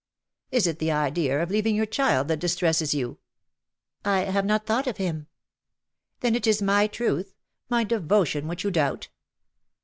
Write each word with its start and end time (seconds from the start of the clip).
^^" 0.01 0.03
Is 0.57 0.65
it 0.65 0.79
the 0.79 0.91
idea 0.91 1.43
of 1.43 1.51
leaving 1.51 1.75
your 1.75 1.85
child 1.85 2.27
that 2.29 2.39
distresses 2.39 2.95
you?^^" 2.95 3.17
I 4.03 4.21
have 4.21 4.47
not 4.47 4.65
thought 4.65 4.87
of 4.87 4.97
him/^" 4.97 5.27
Then 6.21 6.33
it 6.33 6.47
is 6.47 6.59
my 6.59 6.87
truth— 6.87 7.35
my 7.69 7.83
devotion 7.83 8.47
which 8.47 8.63
you 8.63 8.71
doubt 8.71 9.09